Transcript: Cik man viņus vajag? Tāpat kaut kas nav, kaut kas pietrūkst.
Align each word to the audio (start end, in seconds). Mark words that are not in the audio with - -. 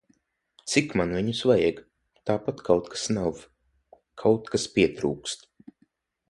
Cik 0.75 0.93
man 1.01 1.11
viņus 1.17 1.41
vajag? 1.49 1.81
Tāpat 2.29 2.63
kaut 2.71 2.89
kas 2.95 3.05
nav, 3.19 3.45
kaut 4.23 4.51
kas 4.57 4.67
pietrūkst. 4.79 5.47